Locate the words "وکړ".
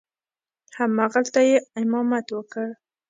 2.31-2.67